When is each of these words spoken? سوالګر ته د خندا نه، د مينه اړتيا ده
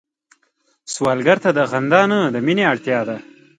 سوالګر 0.93 1.37
ته 1.43 1.49
د 1.57 1.59
خندا 1.69 2.01
نه، 2.11 2.19
د 2.33 2.35
مينه 2.45 2.63
اړتيا 2.71 2.99
ده 3.07 3.17